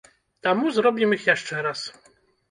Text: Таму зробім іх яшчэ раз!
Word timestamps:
Таму 0.45 0.71
зробім 0.77 1.13
іх 1.17 1.27
яшчэ 1.33 1.59
раз! 1.67 1.79